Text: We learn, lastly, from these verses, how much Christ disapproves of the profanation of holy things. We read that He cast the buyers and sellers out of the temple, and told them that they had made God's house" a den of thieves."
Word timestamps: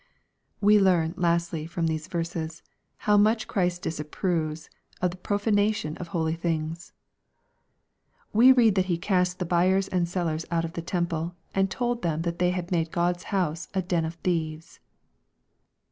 We 0.61 0.79
learn, 0.79 1.13
lastly, 1.15 1.67
from 1.67 1.85
these 1.85 2.07
verses, 2.07 2.63
how 3.05 3.17
much 3.17 3.47
Christ 3.47 3.83
disapproves 3.83 4.67
of 4.99 5.11
the 5.11 5.17
profanation 5.17 5.95
of 5.97 6.07
holy 6.07 6.33
things. 6.33 6.91
We 8.33 8.51
read 8.51 8.73
that 8.73 8.85
He 8.89 8.97
cast 8.97 9.37
the 9.37 9.45
buyers 9.45 9.87
and 9.89 10.09
sellers 10.09 10.43
out 10.49 10.65
of 10.65 10.73
the 10.73 10.81
temple, 10.81 11.35
and 11.53 11.69
told 11.69 12.01
them 12.01 12.23
that 12.23 12.39
they 12.39 12.49
had 12.49 12.71
made 12.71 12.89
God's 12.89 13.25
house" 13.25 13.67
a 13.75 13.83
den 13.83 14.03
of 14.05 14.15
thieves." 14.15 14.79